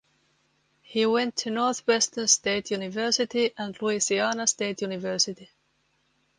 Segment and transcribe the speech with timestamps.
[0.81, 5.47] He went to Northwestern State University and Louisiana State University.